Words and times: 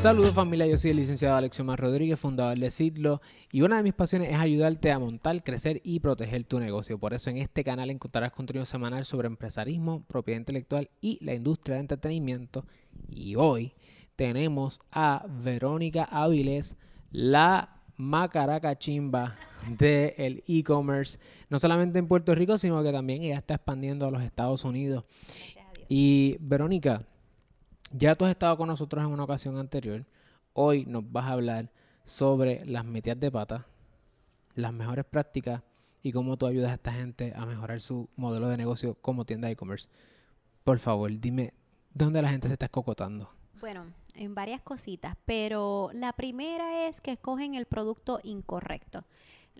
Saludos 0.00 0.32
familia, 0.32 0.66
yo 0.66 0.78
soy 0.78 0.92
el 0.92 0.96
licenciado 0.96 1.36
Alexiomar 1.36 1.78
Rodríguez, 1.78 2.18
fundador 2.18 2.58
de 2.58 2.70
Sidlo 2.70 3.20
y 3.52 3.60
una 3.60 3.76
de 3.76 3.82
mis 3.82 3.92
pasiones 3.92 4.30
es 4.30 4.38
ayudarte 4.38 4.90
a 4.90 4.98
montar, 4.98 5.44
crecer 5.44 5.82
y 5.84 6.00
proteger 6.00 6.44
tu 6.44 6.58
negocio. 6.58 6.98
Por 6.98 7.12
eso 7.12 7.28
en 7.28 7.36
este 7.36 7.62
canal 7.62 7.90
encontrarás 7.90 8.32
contenido 8.32 8.64
semanal 8.64 9.04
sobre 9.04 9.26
empresarismo, 9.26 10.02
propiedad 10.06 10.38
intelectual 10.38 10.88
y 11.02 11.22
la 11.22 11.34
industria 11.34 11.74
de 11.74 11.82
entretenimiento. 11.82 12.64
Y 13.10 13.36
hoy 13.36 13.74
tenemos 14.16 14.80
a 14.90 15.26
Verónica 15.28 16.04
Áviles, 16.04 16.78
la 17.12 17.82
macaraca 17.98 18.78
chimba 18.78 19.36
del 19.68 20.42
e-commerce, 20.46 21.18
no 21.50 21.58
solamente 21.58 21.98
en 21.98 22.08
Puerto 22.08 22.34
Rico, 22.34 22.56
sino 22.56 22.82
que 22.82 22.90
también 22.90 23.20
ella 23.20 23.36
está 23.36 23.56
expandiendo 23.56 24.06
a 24.06 24.10
los 24.10 24.22
Estados 24.22 24.64
Unidos. 24.64 25.04
Y 25.90 26.38
Verónica, 26.40 27.04
ya 27.90 28.14
tú 28.14 28.24
has 28.24 28.30
estado 28.30 28.56
con 28.56 28.68
nosotros 28.68 29.04
en 29.04 29.10
una 29.10 29.24
ocasión 29.24 29.58
anterior. 29.58 30.04
Hoy 30.52 30.86
nos 30.86 31.10
vas 31.10 31.26
a 31.26 31.32
hablar 31.32 31.70
sobre 32.04 32.64
las 32.64 32.84
metidas 32.84 33.20
de 33.20 33.30
pata, 33.30 33.66
las 34.54 34.72
mejores 34.72 35.04
prácticas 35.04 35.62
y 36.02 36.12
cómo 36.12 36.36
tú 36.36 36.46
ayudas 36.46 36.70
a 36.70 36.74
esta 36.74 36.92
gente 36.92 37.32
a 37.36 37.44
mejorar 37.46 37.80
su 37.80 38.08
modelo 38.16 38.48
de 38.48 38.56
negocio 38.56 38.94
como 38.94 39.24
tienda 39.24 39.50
e-commerce. 39.50 39.88
Por 40.64 40.78
favor, 40.78 41.10
dime, 41.18 41.52
¿dónde 41.92 42.22
la 42.22 42.30
gente 42.30 42.48
se 42.48 42.54
está 42.54 42.66
escocotando? 42.66 43.30
Bueno, 43.60 43.84
en 44.14 44.34
varias 44.34 44.62
cositas, 44.62 45.16
pero 45.24 45.90
la 45.92 46.12
primera 46.12 46.88
es 46.88 47.00
que 47.00 47.12
escogen 47.12 47.54
el 47.54 47.66
producto 47.66 48.20
incorrecto 48.22 49.04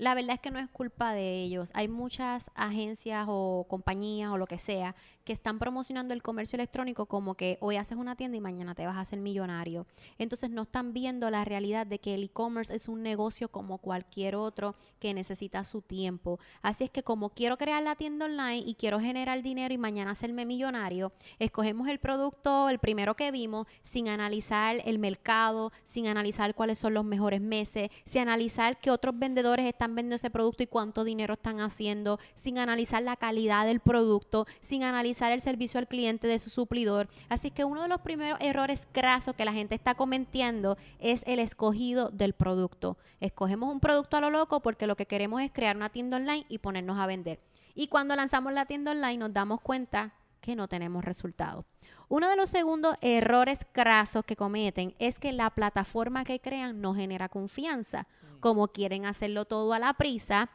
la 0.00 0.14
verdad 0.14 0.36
es 0.36 0.40
que 0.40 0.50
no 0.50 0.58
es 0.58 0.70
culpa 0.70 1.12
de 1.12 1.42
ellos. 1.42 1.70
Hay 1.74 1.86
muchas 1.86 2.50
agencias 2.54 3.26
o 3.28 3.66
compañías 3.68 4.30
o 4.30 4.38
lo 4.38 4.46
que 4.46 4.58
sea 4.58 4.94
que 5.24 5.32
están 5.32 5.58
promocionando 5.58 6.14
el 6.14 6.22
comercio 6.22 6.56
electrónico 6.56 7.06
como 7.06 7.34
que 7.34 7.58
hoy 7.60 7.76
haces 7.76 7.98
una 7.98 8.16
tienda 8.16 8.36
y 8.36 8.40
mañana 8.40 8.74
te 8.74 8.86
vas 8.86 8.96
a 8.96 9.00
hacer 9.00 9.20
millonario. 9.20 9.86
Entonces 10.18 10.50
no 10.50 10.62
están 10.62 10.92
viendo 10.92 11.30
la 11.30 11.44
realidad 11.44 11.86
de 11.86 11.98
que 11.98 12.14
el 12.14 12.24
e-commerce 12.24 12.74
es 12.74 12.88
un 12.88 13.02
negocio 13.02 13.48
como 13.50 13.78
cualquier 13.78 14.36
otro 14.36 14.74
que 14.98 15.14
necesita 15.14 15.64
su 15.64 15.82
tiempo. 15.82 16.38
Así 16.62 16.84
es 16.84 16.90
que 16.90 17.02
como 17.02 17.30
quiero 17.30 17.56
crear 17.58 17.82
la 17.82 17.96
tienda 17.96 18.26
online 18.26 18.64
y 18.66 18.74
quiero 18.74 19.00
generar 19.00 19.42
dinero 19.42 19.74
y 19.74 19.78
mañana 19.78 20.12
hacerme 20.12 20.44
millonario, 20.44 21.12
escogemos 21.38 21.88
el 21.88 21.98
producto, 21.98 22.68
el 22.68 22.78
primero 22.78 23.14
que 23.14 23.30
vimos, 23.30 23.66
sin 23.82 24.08
analizar 24.08 24.80
el 24.84 24.98
mercado, 24.98 25.72
sin 25.84 26.06
analizar 26.06 26.54
cuáles 26.54 26.78
son 26.78 26.94
los 26.94 27.04
mejores 27.04 27.40
meses, 27.40 27.90
sin 28.06 28.22
analizar 28.22 28.78
qué 28.80 28.90
otros 28.90 29.18
vendedores 29.18 29.66
están 29.66 29.94
vendiendo 29.94 30.16
ese 30.16 30.30
producto 30.30 30.62
y 30.62 30.66
cuánto 30.66 31.04
dinero 31.04 31.34
están 31.34 31.60
haciendo, 31.60 32.18
sin 32.34 32.58
analizar 32.58 33.02
la 33.02 33.16
calidad 33.16 33.66
del 33.66 33.80
producto, 33.80 34.46
sin 34.60 34.82
analizar 34.82 35.19
el 35.28 35.40
servicio 35.40 35.78
al 35.78 35.88
cliente 35.88 36.26
de 36.26 36.38
su 36.38 36.50
suplidor. 36.50 37.08
Así 37.28 37.50
que 37.50 37.64
uno 37.64 37.82
de 37.82 37.88
los 37.88 38.00
primeros 38.00 38.38
errores 38.40 38.88
crasos 38.92 39.36
que 39.36 39.44
la 39.44 39.52
gente 39.52 39.74
está 39.74 39.94
cometiendo 39.94 40.76
es 40.98 41.22
el 41.26 41.38
escogido 41.38 42.10
del 42.10 42.32
producto. 42.32 42.96
Escogemos 43.20 43.72
un 43.72 43.80
producto 43.80 44.16
a 44.16 44.20
lo 44.20 44.30
loco 44.30 44.60
porque 44.60 44.86
lo 44.86 44.96
que 44.96 45.06
queremos 45.06 45.42
es 45.42 45.52
crear 45.52 45.76
una 45.76 45.90
tienda 45.90 46.16
online 46.16 46.46
y 46.48 46.58
ponernos 46.58 46.98
a 46.98 47.06
vender. 47.06 47.40
Y 47.74 47.88
cuando 47.88 48.16
lanzamos 48.16 48.52
la 48.52 48.66
tienda 48.66 48.92
online 48.92 49.18
nos 49.18 49.32
damos 49.32 49.60
cuenta 49.60 50.14
que 50.40 50.56
no 50.56 50.68
tenemos 50.68 51.04
resultados. 51.04 51.66
Uno 52.08 52.28
de 52.28 52.36
los 52.36 52.50
segundos 52.50 52.96
errores 53.02 53.66
crasos 53.72 54.24
que 54.24 54.36
cometen 54.36 54.94
es 54.98 55.18
que 55.18 55.32
la 55.32 55.50
plataforma 55.50 56.24
que 56.24 56.40
crean 56.40 56.80
no 56.80 56.94
genera 56.94 57.28
confianza 57.28 58.06
como 58.40 58.68
quieren 58.68 59.06
hacerlo 59.06 59.44
todo 59.44 59.72
a 59.74 59.78
la 59.78 59.92
prisa, 59.94 60.50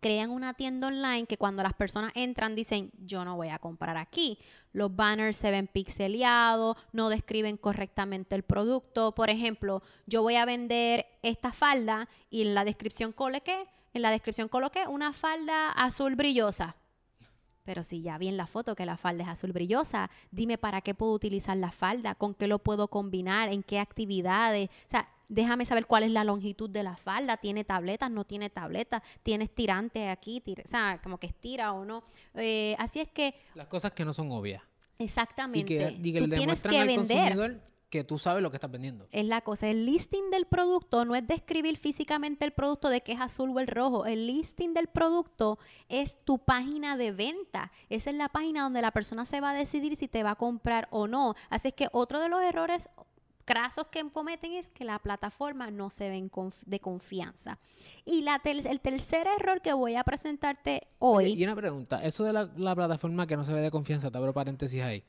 crean 0.00 0.30
una 0.30 0.54
tienda 0.54 0.88
online 0.88 1.26
que 1.26 1.38
cuando 1.38 1.62
las 1.62 1.74
personas 1.74 2.12
entran 2.14 2.54
dicen, 2.54 2.90
yo 3.04 3.24
no 3.24 3.36
voy 3.36 3.48
a 3.48 3.58
comprar 3.58 3.96
aquí. 3.96 4.38
Los 4.72 4.94
banners 4.94 5.36
se 5.36 5.50
ven 5.50 5.66
pixeleados, 5.66 6.76
no 6.92 7.08
describen 7.08 7.56
correctamente 7.56 8.34
el 8.34 8.42
producto. 8.42 9.12
Por 9.14 9.30
ejemplo, 9.30 9.82
yo 10.06 10.22
voy 10.22 10.36
a 10.36 10.44
vender 10.44 11.06
esta 11.22 11.52
falda 11.52 12.08
y 12.30 12.42
en 12.42 12.54
la 12.54 12.64
descripción 12.64 13.12
coloqué, 13.12 13.66
en 13.94 14.02
la 14.02 14.10
descripción 14.10 14.48
coloqué 14.48 14.86
una 14.86 15.12
falda 15.12 15.70
azul 15.70 16.14
brillosa. 16.14 16.76
Pero 17.66 17.82
si 17.82 18.00
ya 18.00 18.16
vi 18.16 18.28
en 18.28 18.38
la 18.38 18.46
foto 18.46 18.74
que 18.74 18.86
la 18.86 18.96
falda 18.96 19.24
es 19.24 19.28
azul 19.28 19.52
brillosa, 19.52 20.08
dime 20.30 20.56
para 20.56 20.80
qué 20.80 20.94
puedo 20.94 21.12
utilizar 21.12 21.56
la 21.56 21.72
falda, 21.72 22.14
con 22.14 22.32
qué 22.32 22.46
lo 22.46 22.60
puedo 22.60 22.88
combinar, 22.88 23.52
en 23.52 23.62
qué 23.62 23.80
actividades. 23.80 24.70
O 24.86 24.90
sea, 24.90 25.08
déjame 25.28 25.66
saber 25.66 25.86
cuál 25.86 26.04
es 26.04 26.12
la 26.12 26.24
longitud 26.24 26.70
de 26.70 26.82
la 26.82 26.96
falda, 26.96 27.36
tiene 27.36 27.64
tabletas, 27.64 28.10
no 28.10 28.24
tiene 28.24 28.48
tabletas, 28.48 29.02
tiene 29.22 29.44
estirante 29.44 30.08
aquí, 30.08 30.42
o 30.64 30.68
sea, 30.68 31.00
como 31.02 31.18
que 31.18 31.26
estira 31.26 31.72
o 31.72 31.84
no. 31.84 32.02
Eh, 32.34 32.76
así 32.78 33.00
es 33.00 33.10
que... 33.10 33.34
Las 33.54 33.66
cosas 33.66 33.92
que 33.92 34.04
no 34.04 34.12
son 34.12 34.30
obvias. 34.30 34.62
Exactamente. 34.98 35.98
Y 36.02 36.12
que, 36.12 36.20
tú 36.20 36.28
tienes 36.30 36.60
que 36.60 36.84
vender. 36.84 37.60
Que 37.90 38.04
tú 38.04 38.18
sabes 38.18 38.42
lo 38.42 38.50
que 38.50 38.56
estás 38.56 38.70
vendiendo. 38.70 39.06
Es 39.12 39.24
la 39.24 39.40
cosa. 39.40 39.68
El 39.68 39.86
listing 39.86 40.30
del 40.30 40.46
producto 40.46 41.04
no 41.04 41.14
es 41.14 41.26
describir 41.26 41.76
físicamente 41.76 42.44
el 42.44 42.52
producto 42.52 42.88
de 42.88 43.00
que 43.02 43.12
es 43.12 43.20
azul 43.20 43.50
o 43.50 43.60
el 43.60 43.68
rojo. 43.68 44.06
El 44.06 44.26
listing 44.26 44.74
del 44.74 44.88
producto 44.88 45.58
es 45.88 46.16
tu 46.24 46.38
página 46.38 46.96
de 46.96 47.12
venta. 47.12 47.70
Esa 47.88 48.10
es 48.10 48.16
la 48.16 48.28
página 48.28 48.62
donde 48.62 48.82
la 48.82 48.90
persona 48.90 49.24
se 49.24 49.40
va 49.40 49.50
a 49.50 49.54
decidir 49.54 49.96
si 49.96 50.08
te 50.08 50.22
va 50.22 50.32
a 50.32 50.36
comprar 50.36 50.88
o 50.90 51.06
no. 51.06 51.34
Así 51.48 51.68
es 51.68 51.74
que 51.74 51.88
otro 51.92 52.20
de 52.20 52.28
los 52.28 52.42
errores 52.42 52.88
crasos 53.46 53.86
que 53.86 54.04
cometen 54.10 54.52
es 54.52 54.68
que 54.70 54.84
la 54.84 54.98
plataforma 54.98 55.70
no 55.70 55.88
se 55.88 56.10
ve 56.10 56.30
de 56.66 56.80
confianza. 56.80 57.58
Y 58.04 58.22
la 58.22 58.42
el 58.44 58.80
tercer 58.80 59.26
error 59.38 59.62
que 59.62 59.72
voy 59.72 59.94
a 59.94 60.04
presentarte 60.04 60.88
hoy... 60.98 61.32
y 61.32 61.44
una 61.44 61.54
pregunta, 61.54 62.04
eso 62.04 62.24
de 62.24 62.32
la, 62.32 62.74
plataforma 62.74 63.26
que 63.26 63.36
no 63.36 63.44
se 63.44 63.54
ve 63.54 63.60
de 63.60 63.70
confianza, 63.70 64.10
te 64.10 64.18
abro 64.18 64.34
paréntesis 64.34 64.82
ahí. 64.82 65.04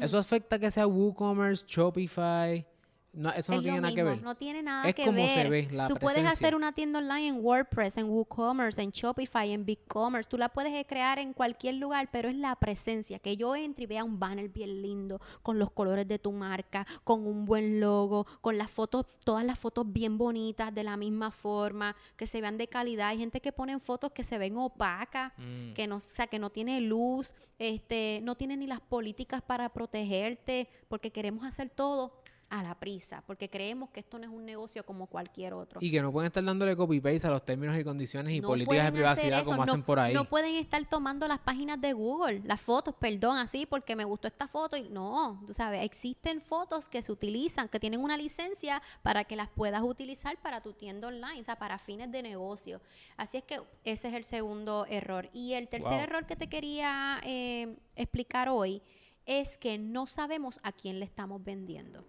¿Eso 0.00 0.18
afecta 0.18 0.58
que 0.58 0.70
sea 0.70 0.86
WooCommerce, 0.86 1.64
Shopify? 1.66 2.66
No, 3.16 3.30
eso 3.30 3.54
no 3.54 3.62
tiene 3.62 3.80
nada 3.80 3.94
que 3.94 4.02
ver. 4.04 4.22
No 4.22 4.34
tiene 4.34 4.62
nada 4.62 4.92
que 4.92 5.10
ver. 5.10 5.30
Se 5.30 5.48
ve, 5.48 5.68
la 5.72 5.88
Tú 5.88 5.96
puedes 5.96 6.24
hacer 6.26 6.54
una 6.54 6.72
tienda 6.72 6.98
online 6.98 7.28
en 7.28 7.44
WordPress, 7.44 7.96
en 7.96 8.10
WooCommerce, 8.10 8.82
en 8.82 8.90
Shopify, 8.90 9.50
en 9.52 9.64
BigCommerce. 9.64 10.28
Tú 10.28 10.36
la 10.36 10.50
puedes 10.50 10.86
crear 10.86 11.18
en 11.18 11.32
cualquier 11.32 11.76
lugar, 11.76 12.10
pero 12.12 12.28
es 12.28 12.36
la 12.36 12.54
presencia. 12.56 13.18
Que 13.18 13.38
yo 13.38 13.56
entre 13.56 13.84
y 13.84 13.86
vea 13.86 14.04
un 14.04 14.18
banner 14.18 14.48
bien 14.50 14.82
lindo, 14.82 15.20
con 15.42 15.58
los 15.58 15.70
colores 15.70 16.06
de 16.06 16.18
tu 16.18 16.30
marca, 16.30 16.86
con 17.04 17.26
un 17.26 17.46
buen 17.46 17.80
logo, 17.80 18.26
con 18.42 18.58
las 18.58 18.70
fotos, 18.70 19.06
todas 19.24 19.44
las 19.44 19.58
fotos 19.58 19.90
bien 19.90 20.18
bonitas, 20.18 20.74
de 20.74 20.84
la 20.84 20.98
misma 20.98 21.30
forma, 21.30 21.96
que 22.16 22.26
se 22.26 22.42
vean 22.42 22.58
de 22.58 22.68
calidad. 22.68 23.08
Hay 23.08 23.18
gente 23.18 23.40
que 23.40 23.52
pone 23.52 23.78
fotos 23.78 24.12
que 24.12 24.24
se 24.24 24.36
ven 24.36 24.58
opacas, 24.58 25.32
mm. 25.38 25.72
que 25.72 25.86
no, 25.86 25.96
o 25.96 26.00
sea, 26.00 26.26
que 26.26 26.38
no 26.38 26.50
tiene 26.50 26.82
luz, 26.82 27.32
este, 27.58 28.20
no 28.22 28.34
tiene 28.34 28.58
ni 28.58 28.66
las 28.66 28.80
políticas 28.80 29.40
para 29.40 29.70
protegerte, 29.70 30.68
porque 30.88 31.10
queremos 31.10 31.44
hacer 31.46 31.70
todo 31.70 32.12
a 32.48 32.62
la 32.62 32.74
prisa, 32.78 33.22
porque 33.26 33.50
creemos 33.50 33.90
que 33.90 34.00
esto 34.00 34.18
no 34.18 34.24
es 34.24 34.30
un 34.30 34.44
negocio 34.44 34.84
como 34.84 35.06
cualquier 35.06 35.54
otro. 35.54 35.80
Y 35.82 35.90
que 35.90 36.00
no 36.00 36.12
pueden 36.12 36.28
estar 36.28 36.44
dándole 36.44 36.76
copy-paste 36.76 37.26
a 37.26 37.30
los 37.30 37.44
términos 37.44 37.76
y 37.76 37.82
condiciones 37.82 38.34
y 38.34 38.40
políticas 38.40 38.86
de 38.86 38.92
privacidad 38.92 39.44
como 39.44 39.62
hacen 39.62 39.82
por 39.82 39.98
ahí. 39.98 40.14
No 40.14 40.26
pueden 40.26 40.54
estar 40.54 40.84
tomando 40.88 41.26
las 41.26 41.40
páginas 41.40 41.80
de 41.80 41.92
Google, 41.92 42.42
las 42.44 42.60
fotos, 42.60 42.94
perdón, 42.94 43.38
así, 43.38 43.66
porque 43.66 43.96
me 43.96 44.04
gustó 44.04 44.28
esta 44.28 44.46
foto. 44.46 44.76
y 44.76 44.88
No, 44.88 45.42
tú 45.46 45.54
sabes, 45.54 45.82
existen 45.82 46.40
fotos 46.40 46.88
que 46.88 47.02
se 47.02 47.10
utilizan, 47.10 47.68
que 47.68 47.80
tienen 47.80 48.00
una 48.00 48.16
licencia 48.16 48.80
para 49.02 49.24
que 49.24 49.34
las 49.34 49.48
puedas 49.48 49.82
utilizar 49.82 50.36
para 50.40 50.60
tu 50.60 50.72
tienda 50.72 51.08
online, 51.08 51.40
o 51.40 51.44
sea, 51.44 51.56
para 51.56 51.78
fines 51.78 52.12
de 52.12 52.22
negocio. 52.22 52.80
Así 53.16 53.38
es 53.38 53.44
que 53.44 53.60
ese 53.84 54.08
es 54.08 54.14
el 54.14 54.24
segundo 54.24 54.86
error. 54.88 55.28
Y 55.32 55.54
el 55.54 55.68
tercer 55.68 56.00
error 56.00 56.26
que 56.26 56.36
te 56.36 56.48
quería 56.48 57.20
eh, 57.24 57.76
explicar 57.96 58.48
hoy 58.48 58.82
es 59.26 59.58
que 59.58 59.78
no 59.78 60.06
sabemos 60.06 60.60
a 60.62 60.72
quién 60.72 61.00
le 61.00 61.04
estamos 61.04 61.42
vendiendo. 61.42 62.04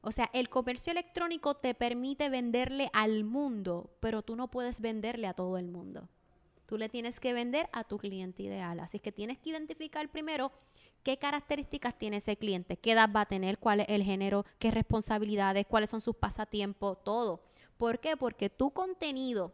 O 0.00 0.12
sea, 0.12 0.30
el 0.32 0.48
comercio 0.48 0.92
electrónico 0.92 1.54
te 1.54 1.74
permite 1.74 2.28
venderle 2.28 2.90
al 2.92 3.24
mundo, 3.24 3.90
pero 4.00 4.22
tú 4.22 4.36
no 4.36 4.48
puedes 4.48 4.80
venderle 4.80 5.26
a 5.26 5.34
todo 5.34 5.58
el 5.58 5.68
mundo. 5.68 6.08
Tú 6.66 6.78
le 6.78 6.88
tienes 6.88 7.20
que 7.20 7.32
vender 7.32 7.68
a 7.72 7.84
tu 7.84 7.98
cliente 7.98 8.42
ideal. 8.42 8.80
Así 8.80 8.98
que 8.98 9.12
tienes 9.12 9.38
que 9.38 9.50
identificar 9.50 10.08
primero 10.10 10.52
qué 11.02 11.18
características 11.18 11.96
tiene 11.96 12.16
ese 12.16 12.36
cliente, 12.36 12.76
qué 12.76 12.92
edad 12.92 13.08
va 13.14 13.22
a 13.22 13.26
tener, 13.26 13.58
cuál 13.58 13.80
es 13.80 13.86
el 13.88 14.02
género, 14.02 14.44
qué 14.58 14.72
responsabilidades, 14.72 15.66
cuáles 15.66 15.90
son 15.90 16.00
sus 16.00 16.16
pasatiempos, 16.16 17.02
todo. 17.04 17.44
¿Por 17.76 18.00
qué? 18.00 18.16
Porque 18.16 18.50
tu 18.50 18.72
contenido, 18.72 19.52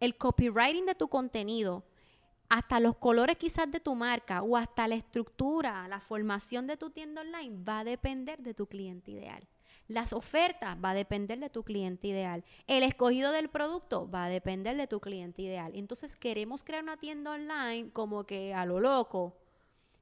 el 0.00 0.16
copywriting 0.16 0.86
de 0.86 0.94
tu 0.94 1.08
contenido, 1.08 1.84
hasta 2.52 2.80
los 2.80 2.96
colores 2.98 3.38
quizás 3.38 3.72
de 3.72 3.80
tu 3.80 3.94
marca 3.94 4.42
o 4.42 4.58
hasta 4.58 4.86
la 4.86 4.94
estructura, 4.94 5.88
la 5.88 6.00
formación 6.00 6.66
de 6.66 6.76
tu 6.76 6.90
tienda 6.90 7.22
online 7.22 7.64
va 7.66 7.78
a 7.78 7.84
depender 7.84 8.42
de 8.42 8.52
tu 8.52 8.66
cliente 8.66 9.10
ideal. 9.10 9.48
Las 9.88 10.12
ofertas 10.12 10.76
va 10.76 10.90
a 10.90 10.94
depender 10.94 11.38
de 11.38 11.48
tu 11.48 11.62
cliente 11.64 12.08
ideal. 12.08 12.44
El 12.66 12.82
escogido 12.82 13.32
del 13.32 13.48
producto 13.48 14.06
va 14.10 14.26
a 14.26 14.28
depender 14.28 14.76
de 14.76 14.86
tu 14.86 15.00
cliente 15.00 15.40
ideal. 15.40 15.72
Entonces 15.74 16.14
queremos 16.14 16.62
crear 16.62 16.82
una 16.82 16.98
tienda 16.98 17.30
online 17.30 17.90
como 17.90 18.24
que 18.24 18.52
a 18.52 18.66
lo 18.66 18.80
loco, 18.80 19.34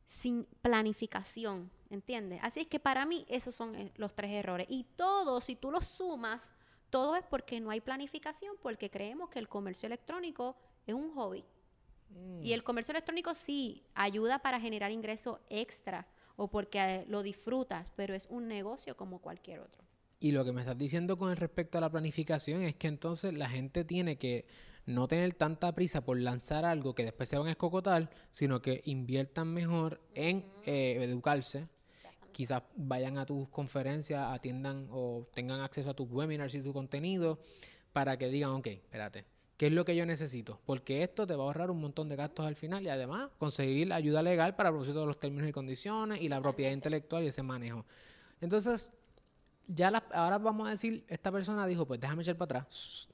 sin 0.06 0.44
planificación, 0.60 1.70
¿entiendes? 1.88 2.40
Así 2.42 2.58
es 2.58 2.66
que 2.66 2.80
para 2.80 3.06
mí 3.06 3.26
esos 3.28 3.54
son 3.54 3.76
eh, 3.76 3.92
los 3.94 4.12
tres 4.16 4.32
errores. 4.32 4.66
Y 4.68 4.86
todo, 4.96 5.40
si 5.40 5.54
tú 5.54 5.70
los 5.70 5.86
sumas, 5.86 6.50
todo 6.90 7.14
es 7.14 7.22
porque 7.22 7.60
no 7.60 7.70
hay 7.70 7.80
planificación, 7.80 8.56
porque 8.60 8.90
creemos 8.90 9.30
que 9.30 9.38
el 9.38 9.46
comercio 9.46 9.86
electrónico 9.86 10.56
es 10.84 10.94
un 10.94 11.14
hobby. 11.14 11.44
Y 12.42 12.52
el 12.52 12.62
comercio 12.62 12.92
electrónico 12.92 13.34
sí 13.34 13.82
ayuda 13.94 14.38
para 14.40 14.60
generar 14.60 14.90
ingresos 14.90 15.38
extra. 15.48 16.06
o 16.36 16.48
porque 16.48 17.04
lo 17.06 17.22
disfrutas, 17.22 17.92
pero 17.96 18.14
es 18.14 18.26
un 18.30 18.48
negocio 18.48 18.96
como 18.96 19.18
cualquier 19.18 19.60
otro. 19.60 19.84
Y 20.20 20.32
lo 20.32 20.42
que 20.42 20.52
me 20.52 20.62
estás 20.62 20.78
diciendo 20.78 21.18
con 21.18 21.34
respecto 21.36 21.76
a 21.76 21.82
la 21.82 21.90
planificación 21.90 22.62
es 22.62 22.76
que 22.76 22.88
entonces 22.88 23.36
la 23.36 23.50
gente 23.50 23.84
tiene 23.84 24.16
que 24.16 24.46
no 24.86 25.08
tener 25.08 25.34
tanta 25.34 25.74
prisa 25.74 26.02
por 26.02 26.18
lanzar 26.18 26.64
algo 26.64 26.94
que 26.94 27.04
después 27.04 27.28
se 27.28 27.38
van 27.38 27.48
a 27.48 27.52
escocotar, 27.52 28.10
sino 28.30 28.60
que 28.60 28.82
inviertan 28.84 29.48
mejor 29.48 30.00
en 30.14 30.44
eh, 30.66 30.98
educarse. 31.02 31.68
Quizás 32.32 32.62
vayan 32.76 33.18
a 33.18 33.26
tus 33.26 33.48
conferencias, 33.48 34.32
atiendan 34.32 34.88
o 34.90 35.26
tengan 35.34 35.60
acceso 35.60 35.90
a 35.90 35.94
tus 35.94 36.10
webinars 36.10 36.54
y 36.54 36.62
tu 36.62 36.72
contenido 36.72 37.38
para 37.92 38.16
que 38.16 38.28
digan, 38.28 38.50
ok, 38.50 38.66
espérate, 38.66 39.24
¿qué 39.60 39.66
es 39.66 39.74
lo 39.74 39.84
que 39.84 39.94
yo 39.94 40.06
necesito? 40.06 40.58
Porque 40.64 41.02
esto 41.02 41.26
te 41.26 41.34
va 41.34 41.42
a 41.42 41.46
ahorrar 41.48 41.70
un 41.70 41.82
montón 41.82 42.08
de 42.08 42.16
gastos 42.16 42.46
al 42.46 42.56
final 42.56 42.82
y 42.82 42.88
además 42.88 43.28
conseguir 43.36 43.92
ayuda 43.92 44.22
legal 44.22 44.56
para 44.56 44.70
producir 44.70 44.94
todos 44.94 45.06
los 45.06 45.20
términos 45.20 45.50
y 45.50 45.52
condiciones 45.52 46.22
y 46.22 46.30
la 46.30 46.40
propiedad 46.40 46.72
intelectual 46.72 47.24
y 47.24 47.26
ese 47.26 47.42
manejo. 47.42 47.84
Entonces, 48.40 48.90
ya 49.66 49.88
ahora 50.14 50.38
vamos 50.38 50.66
a 50.66 50.70
decir, 50.70 51.04
esta 51.08 51.30
persona 51.30 51.66
dijo, 51.66 51.84
pues 51.84 52.00
déjame 52.00 52.22
echar 52.22 52.36
para 52.36 52.60
atrás, 52.60 53.06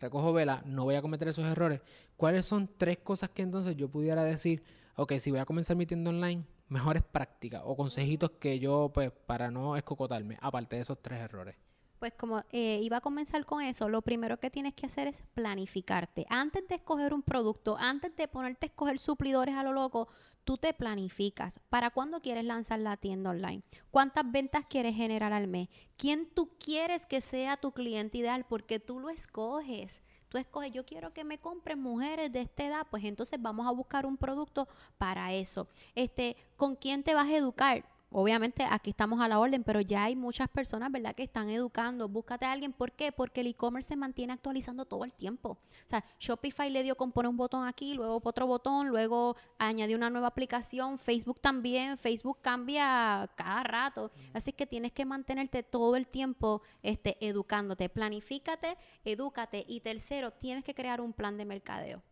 recojo 0.00 0.32
vela, 0.32 0.62
no 0.64 0.84
voy 0.84 0.94
a 0.94 1.02
cometer 1.02 1.26
esos 1.26 1.44
errores. 1.44 1.80
¿Cuáles 2.16 2.46
son 2.46 2.70
tres 2.78 2.98
cosas 2.98 3.30
que 3.30 3.42
entonces 3.42 3.74
yo 3.74 3.88
pudiera 3.88 4.22
decir, 4.22 4.62
ok, 4.94 5.14
si 5.18 5.32
voy 5.32 5.40
a 5.40 5.44
comenzar 5.44 5.76
mi 5.76 5.86
tienda 5.86 6.10
online, 6.10 6.44
mejores 6.68 7.02
prácticas 7.02 7.62
o 7.64 7.76
consejitos 7.76 8.30
que 8.38 8.60
yo, 8.60 8.92
pues, 8.94 9.10
para 9.26 9.50
no 9.50 9.76
escocotarme, 9.76 10.38
aparte 10.40 10.76
de 10.76 10.82
esos 10.82 11.02
tres 11.02 11.18
errores? 11.18 11.56
Pues 12.00 12.14
como 12.14 12.42
eh, 12.50 12.80
iba 12.82 12.96
a 12.96 13.00
comenzar 13.02 13.44
con 13.44 13.60
eso, 13.60 13.90
lo 13.90 14.00
primero 14.00 14.40
que 14.40 14.48
tienes 14.48 14.72
que 14.72 14.86
hacer 14.86 15.06
es 15.06 15.22
planificarte. 15.34 16.24
Antes 16.30 16.66
de 16.66 16.76
escoger 16.76 17.12
un 17.12 17.22
producto, 17.22 17.76
antes 17.78 18.16
de 18.16 18.26
ponerte 18.26 18.64
a 18.64 18.68
escoger 18.68 18.98
suplidores 18.98 19.54
a 19.54 19.62
lo 19.62 19.74
loco, 19.74 20.08
tú 20.44 20.56
te 20.56 20.72
planificas. 20.72 21.60
¿Para 21.68 21.90
cuándo 21.90 22.22
quieres 22.22 22.46
lanzar 22.46 22.80
la 22.80 22.96
tienda 22.96 23.28
online? 23.28 23.62
¿Cuántas 23.90 24.32
ventas 24.32 24.64
quieres 24.66 24.96
generar 24.96 25.34
al 25.34 25.46
mes? 25.46 25.68
¿Quién 25.98 26.30
tú 26.30 26.56
quieres 26.58 27.04
que 27.04 27.20
sea 27.20 27.58
tu 27.58 27.72
cliente 27.72 28.16
ideal? 28.16 28.46
Porque 28.48 28.80
tú 28.80 28.98
lo 28.98 29.10
escoges. 29.10 30.02
Tú 30.30 30.38
escoges, 30.38 30.72
yo 30.72 30.86
quiero 30.86 31.12
que 31.12 31.24
me 31.24 31.38
compren 31.38 31.82
mujeres 31.82 32.32
de 32.32 32.40
esta 32.40 32.64
edad, 32.64 32.86
pues 32.90 33.04
entonces 33.04 33.42
vamos 33.42 33.66
a 33.66 33.72
buscar 33.72 34.06
un 34.06 34.16
producto 34.16 34.68
para 34.96 35.34
eso. 35.34 35.68
Este, 35.94 36.34
¿con 36.56 36.76
quién 36.76 37.02
te 37.02 37.12
vas 37.12 37.28
a 37.28 37.36
educar? 37.36 37.84
Obviamente 38.10 38.64
aquí 38.68 38.90
estamos 38.90 39.20
a 39.20 39.28
la 39.28 39.38
orden, 39.38 39.64
pero 39.64 39.80
ya 39.80 40.04
hay 40.04 40.16
muchas 40.16 40.48
personas, 40.48 40.90
¿verdad?, 40.90 41.14
que 41.14 41.22
están 41.22 41.48
educando. 41.50 42.08
Búscate 42.08 42.44
a 42.44 42.52
alguien. 42.52 42.72
¿Por 42.72 42.92
qué? 42.92 43.12
Porque 43.12 43.40
el 43.40 43.48
e-commerce 43.48 43.88
se 43.88 43.96
mantiene 43.96 44.32
actualizando 44.32 44.84
todo 44.84 45.04
el 45.04 45.12
tiempo. 45.12 45.50
O 45.50 45.88
sea, 45.88 46.04
Shopify 46.18 46.70
le 46.70 46.82
dio 46.82 46.96
con 46.96 47.12
poner 47.12 47.28
un 47.28 47.36
botón 47.36 47.66
aquí, 47.66 47.94
luego 47.94 48.20
otro 48.22 48.46
botón, 48.46 48.88
luego 48.88 49.36
añadió 49.58 49.96
una 49.96 50.10
nueva 50.10 50.28
aplicación. 50.28 50.98
Facebook 50.98 51.40
también. 51.40 51.98
Facebook 51.98 52.38
cambia 52.40 53.30
cada 53.36 53.62
rato. 53.62 54.10
Así 54.32 54.52
que 54.52 54.66
tienes 54.66 54.92
que 54.92 55.04
mantenerte 55.04 55.62
todo 55.62 55.96
el 55.96 56.06
tiempo 56.06 56.62
este, 56.82 57.16
educándote. 57.24 57.88
Planifícate, 57.88 58.76
edúcate. 59.04 59.64
Y 59.68 59.80
tercero, 59.80 60.32
tienes 60.32 60.64
que 60.64 60.74
crear 60.74 61.00
un 61.00 61.12
plan 61.12 61.36
de 61.36 61.44
mercadeo. 61.44 62.02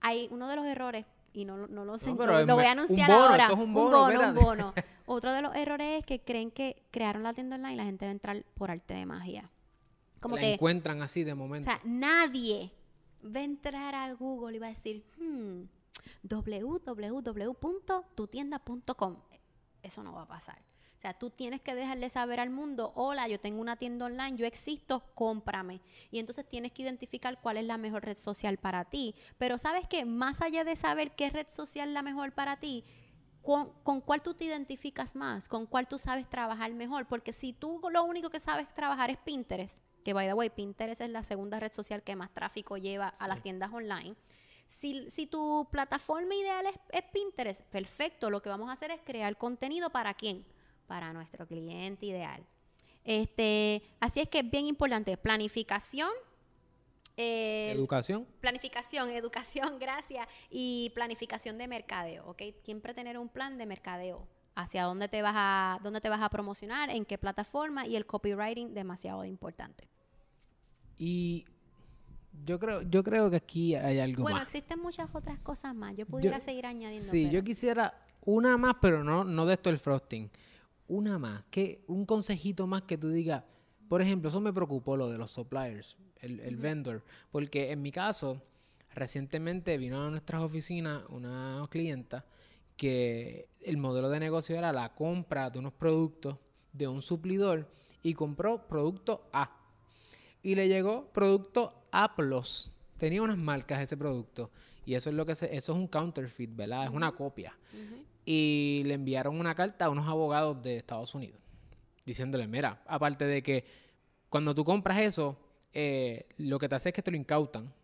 Hay 0.00 0.28
uno 0.30 0.48
de 0.48 0.56
los 0.56 0.64
errores 0.64 1.04
y 1.32 1.44
no, 1.44 1.68
no 1.68 1.84
lo 1.84 1.96
sé, 1.98 2.10
lo 2.10 2.16
voy 2.16 2.64
a 2.64 2.72
anunciar 2.72 3.08
ahora. 3.10 3.52
un 3.52 3.72
bono, 3.72 4.06
un 4.06 4.34
bono, 4.34 4.74
Otro 5.06 5.32
de 5.32 5.42
los 5.42 5.54
errores 5.56 6.00
es 6.00 6.06
que 6.06 6.20
creen 6.20 6.50
que 6.50 6.82
crearon 6.90 7.22
la 7.22 7.32
tienda 7.34 7.54
online 7.56 7.74
y 7.74 7.76
la 7.76 7.84
gente 7.84 8.04
va 8.04 8.10
a 8.10 8.12
entrar 8.12 8.44
por 8.54 8.70
arte 8.70 8.94
de 8.94 9.06
magia. 9.06 9.50
Como 10.20 10.36
la 10.36 10.42
que 10.42 10.54
encuentran 10.54 11.02
así 11.02 11.24
de 11.24 11.34
momento. 11.34 11.68
O 11.68 11.72
sea, 11.72 11.80
nadie 11.84 12.72
va 13.24 13.40
a 13.40 13.44
entrar 13.44 13.94
a 13.94 14.12
Google 14.14 14.56
y 14.56 14.60
va 14.60 14.66
a 14.66 14.70
decir, 14.70 15.04
hmm, 15.18 15.62
www.tutienda.com. 16.22 19.16
Eso 19.82 20.02
no 20.02 20.12
va 20.12 20.22
a 20.22 20.28
pasar. 20.28 20.58
O 21.00 21.02
sea, 21.02 21.14
tú 21.14 21.30
tienes 21.30 21.62
que 21.62 21.74
dejarle 21.74 22.10
saber 22.10 22.40
al 22.40 22.50
mundo, 22.50 22.92
hola, 22.94 23.26
yo 23.26 23.40
tengo 23.40 23.62
una 23.62 23.76
tienda 23.76 24.04
online, 24.04 24.36
yo 24.36 24.44
existo, 24.44 25.02
cómprame. 25.14 25.80
Y 26.10 26.18
entonces 26.18 26.46
tienes 26.46 26.72
que 26.72 26.82
identificar 26.82 27.40
cuál 27.40 27.56
es 27.56 27.64
la 27.64 27.78
mejor 27.78 28.04
red 28.04 28.18
social 28.18 28.58
para 28.58 28.84
ti. 28.84 29.14
Pero 29.38 29.56
sabes 29.56 29.88
que 29.88 30.04
más 30.04 30.42
allá 30.42 30.62
de 30.62 30.76
saber 30.76 31.12
qué 31.12 31.30
red 31.30 31.48
social 31.48 31.88
es 31.88 31.94
la 31.94 32.02
mejor 32.02 32.32
para 32.32 32.58
ti, 32.58 32.84
con, 33.40 33.72
con, 33.82 34.02
cuál 34.02 34.20
tú 34.20 34.34
te 34.34 34.44
identificas 34.44 35.16
más, 35.16 35.48
con 35.48 35.64
cuál 35.64 35.88
tú 35.88 35.96
sabes 35.96 36.28
trabajar 36.28 36.70
mejor. 36.74 37.06
Porque 37.06 37.32
si 37.32 37.54
tú 37.54 37.80
lo 37.90 38.04
único 38.04 38.28
que 38.28 38.38
sabes 38.38 38.68
trabajar 38.74 39.08
es 39.08 39.16
Pinterest, 39.16 39.80
que 40.04 40.12
by 40.12 40.26
the 40.26 40.34
way, 40.34 40.50
Pinterest 40.50 41.00
es 41.00 41.08
la 41.08 41.22
segunda 41.22 41.58
red 41.58 41.72
social 41.72 42.02
que 42.02 42.14
más 42.14 42.30
tráfico 42.34 42.76
lleva 42.76 43.08
a 43.18 43.26
las 43.26 43.42
tiendas 43.42 43.72
online. 43.72 44.16
Si, 44.68 45.10
si 45.10 45.26
tu 45.26 45.66
plataforma 45.72 46.34
ideal 46.34 46.66
es, 46.66 46.74
es 46.90 47.04
Pinterest, 47.10 47.62
perfecto. 47.70 48.28
Lo 48.28 48.42
que 48.42 48.50
vamos 48.50 48.68
a 48.68 48.72
hacer 48.72 48.90
es 48.90 49.00
crear 49.00 49.38
contenido 49.38 49.88
para 49.88 50.12
quién? 50.12 50.44
Para 50.90 51.12
nuestro 51.12 51.46
cliente 51.46 52.06
ideal. 52.06 52.44
Este, 53.04 53.80
así 54.00 54.18
es 54.18 54.28
que 54.28 54.40
es 54.40 54.50
bien 54.50 54.66
importante, 54.66 55.16
planificación. 55.16 56.10
Eh, 57.16 57.70
educación. 57.72 58.26
Planificación, 58.40 59.08
educación, 59.22 59.78
gracias. 59.78 60.26
Y 60.50 60.90
planificación 60.92 61.58
de 61.58 61.68
mercadeo, 61.68 62.26
¿ok? 62.26 62.42
Siempre 62.64 62.92
tener 62.92 63.18
un 63.18 63.28
plan 63.28 63.56
de 63.56 63.66
mercadeo. 63.66 64.26
Hacia 64.56 64.82
dónde 64.82 65.06
te 65.06 65.22
vas 65.22 65.34
a, 65.36 65.78
dónde 65.84 66.00
te 66.00 66.08
vas 66.08 66.20
a 66.22 66.28
promocionar, 66.28 66.90
en 66.90 67.04
qué 67.04 67.18
plataforma 67.18 67.86
y 67.86 67.94
el 67.94 68.04
copywriting 68.04 68.74
demasiado 68.74 69.24
importante. 69.24 69.88
Y 70.98 71.46
yo 72.44 72.58
creo, 72.58 72.82
yo 72.82 73.04
creo 73.04 73.30
que 73.30 73.36
aquí 73.36 73.76
hay 73.76 74.00
algo 74.00 74.24
más. 74.24 74.32
Bueno, 74.32 74.42
existen 74.42 74.80
muchas 74.80 75.08
otras 75.14 75.38
cosas 75.38 75.72
más. 75.72 75.96
Yo 75.96 76.04
pudiera 76.04 76.40
seguir 76.40 76.66
añadiendo. 76.66 77.12
Sí, 77.12 77.30
yo 77.30 77.44
quisiera 77.44 77.94
una 78.22 78.56
más, 78.56 78.74
pero 78.80 79.04
no, 79.04 79.22
no 79.22 79.46
de 79.46 79.54
esto 79.54 79.70
el 79.70 79.78
frosting 79.78 80.28
una 80.90 81.18
más, 81.18 81.44
que 81.50 81.82
un 81.86 82.04
consejito 82.04 82.66
más 82.66 82.82
que 82.82 82.98
tú 82.98 83.10
digas, 83.10 83.44
por 83.88 84.02
ejemplo, 84.02 84.28
eso 84.28 84.40
me 84.40 84.52
preocupó 84.52 84.96
lo 84.96 85.08
de 85.08 85.18
los 85.18 85.30
suppliers, 85.30 85.96
el, 86.20 86.56
vendor, 86.56 87.02
porque 87.30 87.70
en 87.70 87.80
mi 87.80 87.92
caso, 87.92 88.42
recientemente 88.94 89.78
vino 89.78 90.04
a 90.04 90.10
nuestras 90.10 90.42
oficinas 90.42 91.04
una 91.08 91.66
clienta 91.70 92.24
que 92.76 93.48
el 93.60 93.76
modelo 93.76 94.10
de 94.10 94.20
negocio 94.20 94.56
era 94.58 94.72
la 94.72 94.94
compra 94.94 95.48
de 95.48 95.60
unos 95.60 95.72
productos 95.72 96.36
de 96.72 96.88
un 96.88 97.02
suplidor 97.02 97.68
y 98.02 98.14
compró 98.14 98.66
producto 98.66 99.28
A. 99.32 99.56
Y 100.42 100.54
le 100.54 100.68
llegó 100.68 101.06
producto 101.12 101.74
A 101.92 102.16
Plus. 102.16 102.72
Tenía 102.98 103.22
unas 103.22 103.38
marcas 103.38 103.80
ese 103.80 103.96
producto. 103.96 104.50
Y 104.86 104.94
eso 104.94 105.10
es 105.10 105.16
lo 105.16 105.26
que 105.26 105.34
se, 105.34 105.54
eso 105.54 105.72
es 105.72 105.78
un 105.78 105.86
counterfeit, 105.86 106.54
¿verdad? 106.54 106.84
Es 106.84 106.90
una 106.90 107.12
copia 107.12 107.54
y 108.32 108.84
le 108.84 108.94
enviaron 108.94 109.40
una 109.40 109.56
carta 109.56 109.86
a 109.86 109.90
unos 109.90 110.06
abogados 110.06 110.62
de 110.62 110.76
Estados 110.76 111.16
Unidos 111.16 111.40
diciéndole, 112.04 112.46
mira, 112.46 112.80
aparte 112.86 113.24
de 113.24 113.42
que 113.42 113.64
cuando 114.28 114.54
tú 114.54 114.64
compras 114.64 115.00
eso, 115.00 115.36
eh, 115.72 116.28
lo 116.36 116.56
que 116.60 116.68
te 116.68 116.76
hace 116.76 116.90
es 116.90 116.94
que 116.94 117.02
te 117.02 117.10
lo 117.10 117.16
incautan 117.16 117.74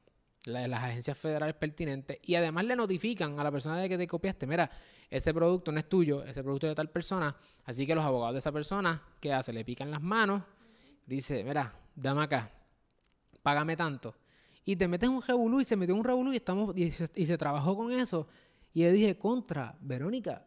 las 0.45 0.85
agencias 0.85 1.19
federales 1.19 1.57
pertinentes 1.57 2.21
y 2.23 2.37
además 2.37 2.65
le 2.65 2.77
notifican 2.77 3.41
a 3.41 3.43
la 3.43 3.51
persona 3.51 3.81
de 3.81 3.89
que 3.89 3.99
te 3.99 4.07
copiaste, 4.07 4.47
mira, 4.47 4.71
ese 5.11 5.35
producto 5.35 5.73
no 5.73 5.81
es 5.81 5.89
tuyo, 5.89 6.23
ese 6.23 6.45
producto 6.45 6.69
es 6.69 6.71
de 6.71 6.77
tal 6.77 6.91
persona, 6.91 7.35
así 7.65 7.85
que 7.85 7.97
los 7.97 8.05
abogados 8.05 8.35
de 8.35 8.39
esa 8.39 8.53
persona, 8.53 9.03
¿qué 9.19 9.33
hace? 9.33 9.53
Le 9.53 9.65
pican 9.65 9.91
las 9.91 10.01
manos, 10.01 10.45
dice, 11.05 11.43
mira, 11.43 11.75
dame 11.97 12.23
acá, 12.23 12.53
págame 13.43 13.77
tanto. 13.77 14.15
Y 14.65 14.77
te 14.77 14.87
metes 14.87 15.09
un 15.09 15.23
revolú 15.23 15.61
y 15.61 15.65
se 15.65 15.75
metió 15.75 15.97
un 15.97 16.05
revolú 16.05 16.33
y, 16.33 16.37
estamos, 16.37 16.77
y 16.77 16.91
se 17.27 17.37
trabajó 17.37 17.77
con 17.77 17.91
eso 17.91 18.29
y 18.77 18.83
le 18.83 18.93
dije, 18.93 19.17
contra, 19.17 19.75
Verónica, 19.81 20.45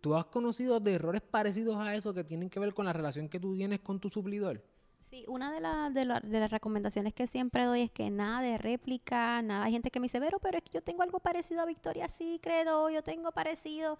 ¿tú 0.00 0.14
has 0.14 0.24
conocido 0.24 0.80
de 0.80 0.94
errores 0.94 1.20
parecidos 1.20 1.76
a 1.76 1.94
eso 1.94 2.14
que 2.14 2.24
tienen 2.24 2.48
que 2.48 2.58
ver 2.58 2.72
con 2.72 2.86
la 2.86 2.94
relación 2.94 3.28
que 3.28 3.38
tú 3.38 3.54
tienes 3.54 3.80
con 3.80 4.00
tu 4.00 4.08
suplidor? 4.08 4.64
Sí, 5.10 5.26
una 5.28 5.52
de, 5.52 6.00
de, 6.00 6.06
las 6.40 6.50
recomendaciones 6.50 7.12
que 7.12 7.26
siempre 7.26 7.66
doy 7.66 7.82
es 7.82 7.90
que 7.90 8.08
nada 8.08 8.40
de 8.40 8.56
réplica, 8.56 9.42
nada. 9.42 9.66
Hay 9.66 9.72
gente 9.72 9.90
que 9.90 10.00
me 10.00 10.06
dice, 10.06 10.18
pero, 10.18 10.38
es 10.56 10.62
que 10.62 10.70
yo 10.72 10.82
tengo 10.82 11.02
algo 11.02 11.20
parecido 11.20 11.60
a 11.60 11.66
Victoria 11.66 12.08
Secret 12.08 12.66
o 12.68 12.88
yo 12.88 13.02
tengo 13.02 13.32
parecido. 13.32 13.98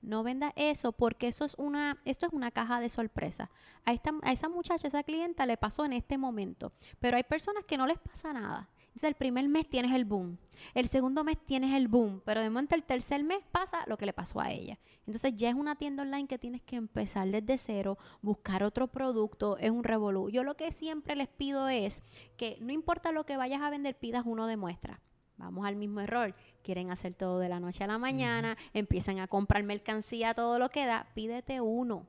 No 0.00 0.22
venda 0.22 0.54
eso 0.56 0.92
porque 0.92 1.28
eso 1.28 1.44
es 1.44 1.56
una, 1.58 1.98
esto 2.06 2.24
es 2.24 2.32
una 2.32 2.50
caja 2.50 2.80
de 2.80 2.88
sorpresa. 2.88 3.50
A, 3.84 3.92
esta, 3.92 4.14
a 4.22 4.32
esa 4.32 4.48
muchacha, 4.48 4.86
a 4.86 4.88
esa 4.88 5.02
clienta 5.02 5.44
le 5.44 5.58
pasó 5.58 5.84
en 5.84 5.92
este 5.92 6.16
momento, 6.16 6.72
pero 7.00 7.18
hay 7.18 7.24
personas 7.24 7.66
que 7.66 7.76
no 7.76 7.86
les 7.86 7.98
pasa 7.98 8.32
nada. 8.32 8.70
Entonces 8.90 9.08
el 9.08 9.14
primer 9.14 9.48
mes 9.48 9.68
tienes 9.68 9.92
el 9.92 10.04
boom, 10.04 10.36
el 10.74 10.88
segundo 10.88 11.22
mes 11.24 11.38
tienes 11.38 11.74
el 11.74 11.88
boom, 11.88 12.20
pero 12.24 12.40
de 12.40 12.50
momento 12.50 12.74
el 12.74 12.82
tercer 12.82 13.22
mes 13.22 13.38
pasa 13.52 13.84
lo 13.86 13.96
que 13.96 14.04
le 14.04 14.12
pasó 14.12 14.40
a 14.40 14.50
ella. 14.50 14.78
Entonces 15.06 15.34
ya 15.36 15.48
es 15.48 15.54
una 15.54 15.76
tienda 15.76 16.02
online 16.02 16.26
que 16.26 16.38
tienes 16.38 16.60
que 16.62 16.76
empezar 16.76 17.28
desde 17.28 17.56
cero, 17.56 17.98
buscar 18.20 18.64
otro 18.64 18.88
producto, 18.88 19.56
es 19.58 19.70
un 19.70 19.84
revolú. 19.84 20.28
Yo 20.28 20.42
lo 20.42 20.56
que 20.56 20.72
siempre 20.72 21.14
les 21.14 21.28
pido 21.28 21.68
es 21.68 22.02
que 22.36 22.58
no 22.60 22.72
importa 22.72 23.12
lo 23.12 23.24
que 23.24 23.36
vayas 23.36 23.62
a 23.62 23.70
vender, 23.70 23.96
pidas 23.96 24.24
uno 24.26 24.46
de 24.46 24.56
muestra. 24.56 25.00
Vamos 25.36 25.66
al 25.66 25.76
mismo 25.76 26.00
error. 26.00 26.34
Quieren 26.62 26.90
hacer 26.90 27.14
todo 27.14 27.38
de 27.38 27.48
la 27.48 27.60
noche 27.60 27.84
a 27.84 27.86
la 27.86 27.96
mañana, 27.96 28.58
empiezan 28.74 29.20
a 29.20 29.28
comprar 29.28 29.62
mercancía, 29.62 30.34
todo 30.34 30.58
lo 30.58 30.68
que 30.68 30.84
da, 30.84 31.06
pídete 31.14 31.60
uno 31.60 32.06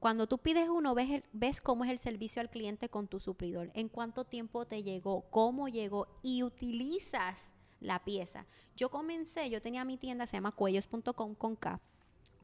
cuando 0.00 0.26
tú 0.26 0.38
pides 0.38 0.68
uno, 0.68 0.94
ves, 0.94 1.22
ves 1.32 1.60
cómo 1.60 1.84
es 1.84 1.90
el 1.90 1.98
servicio 1.98 2.40
al 2.40 2.48
cliente 2.48 2.88
con 2.88 3.06
tu 3.06 3.20
suplidor, 3.20 3.70
en 3.74 3.88
cuánto 3.88 4.24
tiempo 4.24 4.66
te 4.66 4.82
llegó, 4.82 5.26
cómo 5.30 5.68
llegó 5.68 6.08
y 6.22 6.42
utilizas 6.42 7.52
la 7.80 8.02
pieza. 8.02 8.46
Yo 8.76 8.90
comencé, 8.90 9.50
yo 9.50 9.60
tenía 9.60 9.84
mi 9.84 9.98
tienda, 9.98 10.26
se 10.26 10.38
llama 10.38 10.52
cuellos.com 10.52 11.34
con 11.34 11.54
K. 11.54 11.80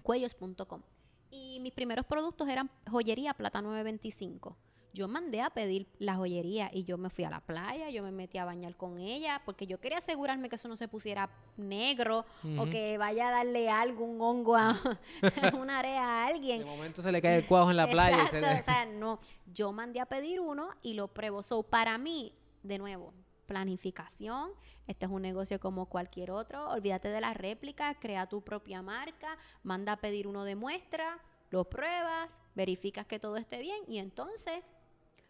cuellos.com. 0.02 0.82
Y 1.30 1.58
mis 1.60 1.72
primeros 1.72 2.06
productos 2.06 2.46
eran 2.48 2.70
joyería 2.90 3.34
plata 3.34 3.62
925 3.62 4.56
yo 4.96 5.08
mandé 5.08 5.42
a 5.42 5.50
pedir 5.50 5.86
la 5.98 6.16
joyería 6.16 6.70
y 6.72 6.84
yo 6.84 6.96
me 6.96 7.10
fui 7.10 7.24
a 7.24 7.28
la 7.28 7.40
playa, 7.40 7.90
yo 7.90 8.02
me 8.02 8.10
metí 8.10 8.38
a 8.38 8.46
bañar 8.46 8.76
con 8.76 8.98
ella, 8.98 9.42
porque 9.44 9.66
yo 9.66 9.78
quería 9.78 9.98
asegurarme 9.98 10.48
que 10.48 10.56
eso 10.56 10.68
no 10.68 10.76
se 10.76 10.88
pusiera 10.88 11.28
negro 11.58 12.24
o 12.58 12.64
que 12.64 12.96
vaya 12.96 13.28
a 13.28 13.30
darle 13.30 13.68
algún 13.68 14.18
hongo 14.22 14.56
a 14.56 14.74
una 15.60 15.80
área 15.80 16.02
a 16.02 16.26
alguien. 16.28 16.60
De 16.60 16.64
momento 16.64 17.02
se 17.02 17.12
le 17.12 17.20
cae 17.20 17.36
el 17.36 17.46
cuajo 17.46 17.70
en 17.70 17.76
la 17.76 17.90
playa. 17.90 18.24
o 18.24 18.64
sea, 18.64 18.86
no. 18.86 19.20
Yo 19.52 19.70
mandé 19.70 20.00
a 20.00 20.06
pedir 20.06 20.40
uno 20.40 20.70
y 20.80 20.94
lo 20.94 21.08
pruebo. 21.08 21.42
So, 21.42 21.62
para 21.62 21.98
mí, 21.98 22.32
de 22.62 22.78
nuevo, 22.78 23.12
planificación. 23.44 24.52
Este 24.86 25.04
es 25.04 25.12
un 25.12 25.20
negocio 25.20 25.60
como 25.60 25.86
cualquier 25.86 26.30
otro. 26.30 26.70
Olvídate 26.70 27.08
de 27.08 27.20
las 27.20 27.36
réplicas, 27.36 27.98
crea 28.00 28.28
tu 28.28 28.40
propia 28.42 28.80
marca, 28.80 29.36
manda 29.62 29.92
a 29.92 29.96
pedir 29.98 30.26
uno 30.26 30.44
de 30.44 30.56
muestra, 30.56 31.18
lo 31.50 31.64
pruebas, 31.64 32.40
verificas 32.54 33.06
que 33.06 33.18
todo 33.18 33.36
esté 33.36 33.60
bien 33.60 33.78
y 33.88 33.98
entonces 33.98 34.64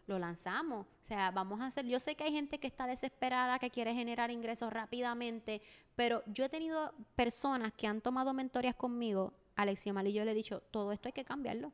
lo 0.07 0.17
lanzamos. 0.17 0.87
O 1.03 1.05
sea, 1.05 1.31
vamos 1.31 1.61
a 1.61 1.67
hacer, 1.67 1.85
yo 1.85 1.99
sé 1.99 2.15
que 2.15 2.23
hay 2.23 2.31
gente 2.31 2.59
que 2.59 2.67
está 2.67 2.87
desesperada, 2.87 3.59
que 3.59 3.69
quiere 3.69 3.93
generar 3.93 4.31
ingresos 4.31 4.73
rápidamente, 4.73 5.61
pero 5.95 6.23
yo 6.25 6.45
he 6.45 6.49
tenido 6.49 6.93
personas 7.15 7.73
que 7.73 7.87
han 7.87 8.01
tomado 8.01 8.33
mentorías 8.33 8.75
conmigo, 8.75 9.33
Alexia 9.55 9.93
Mal, 9.93 10.07
y 10.07 10.13
yo 10.13 10.25
le 10.25 10.31
he 10.31 10.35
dicho, 10.35 10.61
todo 10.71 10.91
esto 10.91 11.07
hay 11.07 11.13
que 11.13 11.23
cambiarlo. 11.23 11.71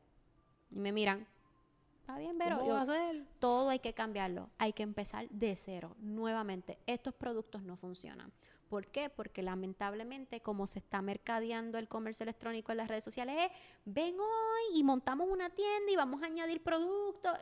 Y 0.70 0.78
me 0.78 0.92
miran, 0.92 1.26
está 2.00 2.18
bien, 2.18 2.36
pero 2.38 2.64
yo, 2.66 2.84
todo 3.38 3.70
hay 3.70 3.78
que 3.78 3.92
cambiarlo, 3.92 4.50
hay 4.58 4.72
que 4.72 4.82
empezar 4.82 5.28
de 5.30 5.56
cero, 5.56 5.96
nuevamente. 5.98 6.78
Estos 6.86 7.14
productos 7.14 7.62
no 7.62 7.76
funcionan. 7.76 8.32
¿Por 8.68 8.86
qué? 8.88 9.08
Porque 9.10 9.42
lamentablemente 9.42 10.40
como 10.40 10.66
se 10.66 10.80
está 10.80 11.00
mercadeando 11.02 11.78
el 11.78 11.86
comercio 11.86 12.24
electrónico 12.24 12.72
en 12.72 12.78
las 12.78 12.88
redes 12.88 13.04
sociales 13.04 13.36
es, 13.38 13.50
ven 13.84 14.16
hoy 14.18 14.78
y 14.78 14.82
montamos 14.82 15.28
una 15.30 15.50
tienda 15.50 15.92
y 15.92 15.96
vamos 15.96 16.22
a 16.22 16.26
añadir 16.26 16.62
productos. 16.62 17.32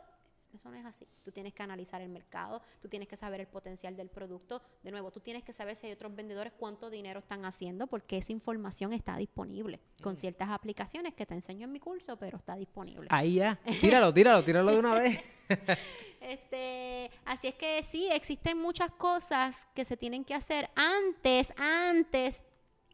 Eso 0.53 0.69
no 0.69 0.77
es 0.77 0.85
así. 0.85 1.07
Tú 1.23 1.31
tienes 1.31 1.53
que 1.53 1.63
analizar 1.63 2.01
el 2.01 2.09
mercado, 2.09 2.61
tú 2.81 2.87
tienes 2.87 3.07
que 3.07 3.15
saber 3.15 3.41
el 3.41 3.47
potencial 3.47 3.95
del 3.95 4.09
producto. 4.09 4.61
De 4.83 4.91
nuevo, 4.91 5.11
tú 5.11 5.19
tienes 5.19 5.43
que 5.43 5.51
saber 5.51 5.75
si 5.75 5.87
hay 5.87 5.93
otros 5.93 6.15
vendedores 6.15 6.53
cuánto 6.53 6.89
dinero 6.89 7.19
están 7.19 7.45
haciendo, 7.45 7.87
porque 7.87 8.17
esa 8.17 8.31
información 8.31 8.93
está 8.93 9.17
disponible 9.17 9.79
con 10.01 10.13
mm. 10.13 10.17
ciertas 10.17 10.49
aplicaciones 10.49 11.13
que 11.15 11.25
te 11.25 11.33
enseño 11.33 11.65
en 11.65 11.71
mi 11.71 11.79
curso, 11.79 12.17
pero 12.17 12.37
está 12.37 12.55
disponible. 12.55 13.07
Ahí 13.09 13.35
ya. 13.35 13.59
Tíralo, 13.81 14.13
tíralo, 14.13 14.43
tíralo 14.43 14.71
de 14.71 14.79
una 14.79 14.93
vez. 14.93 15.19
este, 16.21 17.09
así 17.25 17.47
es 17.47 17.55
que 17.55 17.81
sí, 17.83 18.09
existen 18.11 18.61
muchas 18.61 18.91
cosas 18.91 19.67
que 19.73 19.85
se 19.85 19.97
tienen 19.97 20.23
que 20.23 20.35
hacer 20.35 20.69
antes, 20.75 21.51
antes 21.57 22.43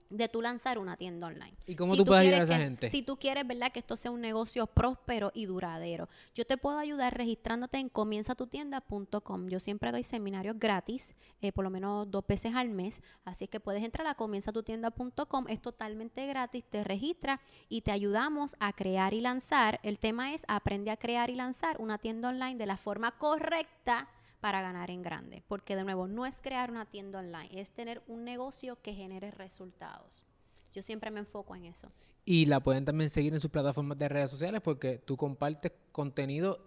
de 0.09 0.27
tú 0.27 0.41
lanzar 0.41 0.79
una 0.79 0.97
tienda 0.97 1.27
online. 1.27 1.55
¿Y 1.67 1.75
cómo 1.75 1.95
tú, 1.95 2.05
puedes 2.05 2.21
ayudar 2.21 2.41
a 2.41 2.43
esa 2.43 2.57
gente? 2.57 2.89
Si 2.89 3.01
tú 3.03 3.17
quieres, 3.17 3.45
¿verdad? 3.45 3.71
Que 3.71 3.79
esto 3.79 3.95
sea 3.95 4.11
un 4.11 4.21
negocio 4.21 4.65
próspero 4.67 5.31
y 5.33 5.45
duradero. 5.45 6.09
Yo 6.33 6.45
te 6.45 6.57
puedo 6.57 6.77
ayudar 6.79 7.15
registrándote 7.15 7.77
en 7.77 7.89
comienzatutienda.com. 7.89 9.47
Yo 9.47 9.59
siempre 9.59 9.91
doy 9.91 10.03
seminarios 10.03 10.57
gratis, 10.57 11.15
eh, 11.41 11.51
por 11.51 11.63
lo 11.63 11.69
menos 11.69 12.09
dos 12.09 12.25
veces 12.25 12.55
al 12.55 12.69
mes. 12.69 13.01
Así 13.23 13.47
que 13.47 13.59
puedes 13.59 13.83
entrar 13.83 14.07
a 14.07 14.15
comienzatutienda.com. 14.15 15.45
Es 15.47 15.61
totalmente 15.61 16.25
gratis. 16.25 16.65
Te 16.65 16.83
registras 16.83 17.39
y 17.67 17.81
te 17.81 17.91
ayudamos 17.91 18.55
a 18.59 18.73
crear 18.73 19.13
y 19.13 19.21
lanzar. 19.21 19.79
El 19.83 19.99
tema 19.99 20.33
es 20.33 20.43
aprende 20.47 20.91
a 20.91 20.97
crear 20.97 21.29
y 21.29 21.35
lanzar 21.35 21.77
una 21.79 21.97
tienda 21.97 22.29
online 22.29 22.55
de 22.55 22.65
la 22.65 22.77
forma 22.77 23.11
correcta 23.11 24.07
para 24.39 24.61
ganar 24.61 24.89
en 24.91 25.01
grande. 25.01 25.43
Porque 25.47 25.75
de 25.75 25.83
nuevo, 25.83 26.07
no 26.07 26.25
es 26.25 26.41
crear 26.41 26.71
una 26.71 26.85
tienda 26.85 27.19
online, 27.19 27.49
es 27.59 27.71
tener 27.71 28.01
un 28.07 28.23
negocio 28.23 28.81
que 28.81 28.93
genere 28.93 29.31
resultados. 29.31 30.25
Yo 30.71 30.81
siempre 30.81 31.11
me 31.11 31.19
enfoco 31.19 31.55
en 31.55 31.65
eso. 31.65 31.91
Y 32.29 32.45
la 32.45 32.59
pueden 32.59 32.85
también 32.85 33.09
seguir 33.09 33.33
en 33.33 33.39
sus 33.39 33.49
plataformas 33.49 33.97
de 33.97 34.07
redes 34.07 34.29
sociales 34.29 34.61
porque 34.63 34.99
tú 34.99 35.17
compartes 35.17 35.71
contenido 35.91 36.59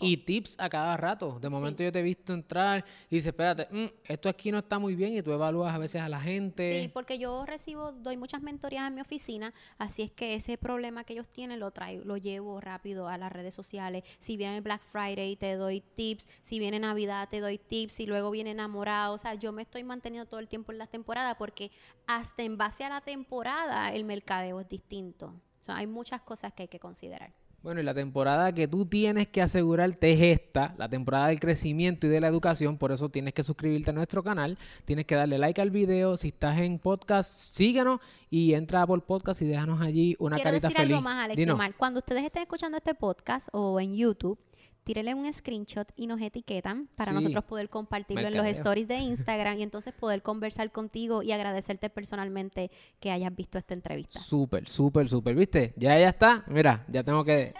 y, 0.00 0.16
tips 0.16 0.56
a 0.58 0.68
cada 0.68 0.96
rato. 0.96 1.38
De 1.40 1.48
momento 1.48 1.84
yo 1.84 1.92
te 1.92 2.00
he 2.00 2.02
visto 2.02 2.32
entrar 2.32 2.84
y 3.08 3.14
dices, 3.14 3.28
espérate, 3.28 3.68
mm, 3.70 3.86
esto 4.02 4.28
aquí 4.28 4.50
no 4.50 4.58
está 4.58 4.80
muy 4.80 4.96
bien 4.96 5.14
y 5.14 5.22
tú 5.22 5.30
evalúas 5.30 5.72
a 5.72 5.78
veces 5.78 6.02
a 6.02 6.08
la 6.08 6.20
gente. 6.20 6.82
Sí, 6.82 6.88
porque 6.88 7.16
yo 7.16 7.46
recibo, 7.46 7.92
doy 7.92 8.16
muchas 8.16 8.42
mentorías 8.42 8.88
en 8.88 8.96
mi 8.96 9.00
oficina, 9.00 9.54
así 9.78 10.02
es 10.02 10.10
que 10.10 10.34
ese 10.34 10.58
problema 10.58 11.04
que 11.04 11.12
ellos 11.12 11.28
tienen 11.28 11.60
lo 11.60 11.70
traigo, 11.70 12.04
lo 12.04 12.16
llevo 12.16 12.60
rápido 12.60 13.06
a 13.06 13.16
las 13.18 13.30
redes 13.30 13.54
sociales. 13.54 14.02
Si 14.18 14.36
viene 14.36 14.60
Black 14.60 14.82
Friday 14.82 15.36
te 15.36 15.54
doy 15.54 15.80
tips, 15.80 16.26
si 16.42 16.58
viene 16.58 16.80
Navidad 16.80 17.28
te 17.30 17.38
doy 17.38 17.58
tips, 17.58 17.94
si 17.94 18.06
luego 18.06 18.32
viene 18.32 18.50
enamorado, 18.50 19.14
o 19.14 19.18
sea, 19.18 19.34
yo 19.34 19.52
me 19.52 19.62
estoy 19.62 19.84
manteniendo 19.84 20.28
todo 20.28 20.40
el 20.40 20.48
tiempo 20.48 20.72
en 20.72 20.78
las 20.78 20.90
temporadas 20.90 21.36
porque 21.38 21.70
hasta 22.08 22.42
en 22.42 22.56
base 22.56 22.84
a 22.84 22.88
la 22.88 23.02
temporada 23.02 23.92
el 23.92 24.04
mercadeo 24.04 24.60
es 24.60 24.68
distinto. 24.68 25.26
O 25.60 25.64
sea, 25.64 25.76
hay 25.76 25.86
muchas 25.86 26.22
cosas 26.22 26.52
que 26.54 26.62
hay 26.62 26.68
que 26.68 26.80
considerar. 26.80 27.32
Bueno, 27.62 27.80
y 27.80 27.84
la 27.84 27.92
temporada 27.92 28.52
que 28.52 28.66
tú 28.66 28.86
tienes 28.86 29.28
que 29.28 29.42
asegurarte 29.42 30.12
es 30.12 30.40
esta, 30.40 30.74
la 30.78 30.88
temporada 30.88 31.26
del 31.28 31.38
crecimiento 31.38 32.06
y 32.06 32.10
de 32.10 32.20
la 32.20 32.28
educación, 32.28 32.78
por 32.78 32.92
eso 32.92 33.08
tienes 33.10 33.34
que 33.34 33.42
suscribirte 33.42 33.90
a 33.90 33.92
nuestro 33.92 34.22
canal, 34.22 34.56
tienes 34.86 35.06
que 35.06 35.16
darle 35.16 35.38
like 35.38 35.60
al 35.60 35.70
video, 35.70 36.16
si 36.16 36.28
estás 36.28 36.58
en 36.60 36.78
podcast, 36.78 37.30
síguenos 37.30 38.00
y 38.30 38.54
entra 38.54 38.86
por 38.86 39.02
podcast 39.02 39.42
y 39.42 39.46
déjanos 39.46 39.82
allí 39.82 40.16
una 40.18 40.36
Quiero 40.36 40.50
carita 40.50 40.68
decir 40.68 40.80
feliz. 40.80 40.96
Algo 40.96 41.02
más, 41.02 41.24
Alex 41.24 41.74
Cuando 41.76 41.98
ustedes 41.98 42.24
estén 42.24 42.42
escuchando 42.42 42.78
este 42.78 42.94
podcast 42.94 43.48
o 43.52 43.78
en 43.80 43.96
YouTube, 43.96 44.38
tírele 44.88 45.12
un 45.12 45.30
screenshot 45.30 45.86
y 45.96 46.06
nos 46.06 46.18
etiquetan 46.18 46.88
para 46.96 47.12
nosotros 47.12 47.44
poder 47.44 47.68
compartirlo 47.68 48.26
en 48.26 48.34
los 48.34 48.46
stories 48.46 48.88
de 48.88 48.96
Instagram 48.96 49.58
y 49.58 49.62
entonces 49.62 49.92
poder 49.92 50.22
conversar 50.22 50.72
contigo 50.72 51.22
y 51.22 51.30
agradecerte 51.30 51.90
personalmente 51.90 52.70
que 52.98 53.10
hayas 53.10 53.36
visto 53.36 53.58
esta 53.58 53.74
entrevista. 53.74 54.18
Súper, 54.18 54.66
súper, 54.66 55.06
súper, 55.10 55.34
¿viste? 55.34 55.74
Ya 55.76 55.98
ya 55.98 56.08
está, 56.08 56.42
mira, 56.46 56.86
ya 56.88 57.04
tengo 57.04 57.22
que... 57.22 57.52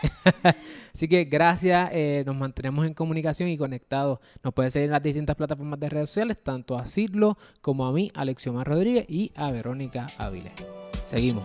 Así 0.95 1.07
que 1.07 1.25
gracias, 1.25 1.91
eh, 1.93 2.23
nos 2.25 2.35
mantenemos 2.35 2.87
en 2.87 2.95
comunicación 2.95 3.51
y 3.51 3.59
conectados. 3.59 4.21
Nos 4.43 4.55
puedes 4.55 4.73
seguir 4.73 4.87
en 4.87 4.93
las 4.93 5.03
distintas 5.03 5.37
plataformas 5.37 5.79
de 5.79 5.91
redes 5.91 6.09
sociales, 6.09 6.39
tanto 6.43 6.79
a 6.79 6.87
Cirlo 6.87 7.37
como 7.61 7.85
a 7.85 7.93
mí, 7.93 8.11
Alexiomar 8.15 8.67
Rodríguez 8.67 9.05
y 9.07 9.33
a 9.37 9.53
Verónica 9.53 10.07
Áviles. 10.17 10.53
Seguimos. 11.05 11.45